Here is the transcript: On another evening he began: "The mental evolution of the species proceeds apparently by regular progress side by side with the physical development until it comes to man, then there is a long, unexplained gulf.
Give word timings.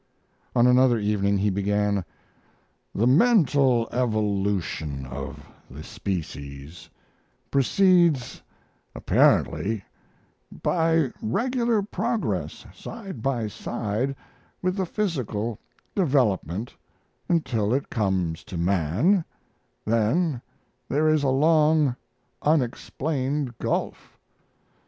On 0.55 0.65
another 0.65 0.97
evening 0.97 1.37
he 1.37 1.51
began: 1.51 2.03
"The 2.95 3.05
mental 3.05 3.87
evolution 3.91 5.05
of 5.05 5.45
the 5.69 5.83
species 5.83 6.89
proceeds 7.51 8.41
apparently 8.95 9.85
by 10.63 11.11
regular 11.21 11.83
progress 11.83 12.65
side 12.73 13.21
by 13.21 13.47
side 13.47 14.15
with 14.59 14.75
the 14.75 14.87
physical 14.87 15.59
development 15.93 16.75
until 17.29 17.71
it 17.71 17.91
comes 17.91 18.43
to 18.45 18.57
man, 18.57 19.23
then 19.85 20.41
there 20.89 21.09
is 21.09 21.21
a 21.21 21.29
long, 21.29 21.95
unexplained 22.41 23.55
gulf. 23.59 24.17